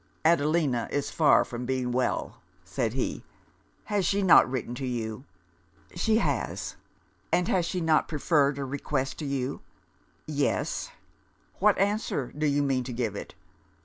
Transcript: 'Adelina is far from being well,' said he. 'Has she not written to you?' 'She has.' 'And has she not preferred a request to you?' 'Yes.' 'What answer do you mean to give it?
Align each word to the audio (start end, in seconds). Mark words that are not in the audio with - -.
'Adelina 0.25 0.87
is 0.91 1.11
far 1.11 1.45
from 1.45 1.63
being 1.63 1.91
well,' 1.91 2.41
said 2.65 2.93
he. 2.93 3.23
'Has 3.83 4.03
she 4.03 4.23
not 4.23 4.49
written 4.49 4.73
to 4.73 4.85
you?' 4.87 5.25
'She 5.93 6.17
has.' 6.17 6.75
'And 7.31 7.47
has 7.47 7.67
she 7.67 7.81
not 7.81 8.07
preferred 8.07 8.57
a 8.57 8.65
request 8.65 9.19
to 9.19 9.25
you?' 9.25 9.61
'Yes.' 10.25 10.89
'What 11.59 11.77
answer 11.77 12.33
do 12.35 12.47
you 12.47 12.63
mean 12.63 12.83
to 12.85 12.93
give 12.93 13.15
it? 13.15 13.35